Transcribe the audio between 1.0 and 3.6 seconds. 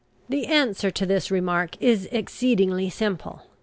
this remark is exceedingly simple.